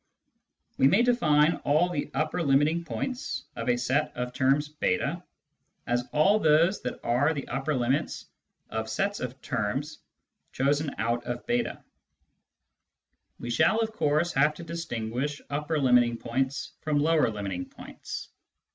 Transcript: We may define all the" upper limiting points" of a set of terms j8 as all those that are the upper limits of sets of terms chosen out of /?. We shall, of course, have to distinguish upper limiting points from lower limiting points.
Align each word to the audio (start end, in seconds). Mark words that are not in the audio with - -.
We 0.79 0.87
may 0.87 1.03
define 1.03 1.57
all 1.57 1.87
the" 1.87 2.09
upper 2.15 2.41
limiting 2.41 2.83
points" 2.83 3.43
of 3.55 3.69
a 3.69 3.77
set 3.77 4.11
of 4.17 4.33
terms 4.33 4.67
j8 4.81 5.21
as 5.85 6.05
all 6.11 6.39
those 6.39 6.81
that 6.81 6.99
are 7.03 7.35
the 7.35 7.47
upper 7.47 7.75
limits 7.75 8.25
of 8.71 8.89
sets 8.89 9.19
of 9.19 9.39
terms 9.43 9.99
chosen 10.53 10.95
out 10.97 11.23
of 11.25 11.43
/?. 11.47 13.39
We 13.39 13.51
shall, 13.51 13.79
of 13.79 13.91
course, 13.93 14.33
have 14.33 14.55
to 14.55 14.63
distinguish 14.63 15.39
upper 15.51 15.77
limiting 15.77 16.17
points 16.17 16.71
from 16.81 16.97
lower 16.99 17.29
limiting 17.29 17.65
points. 17.65 18.29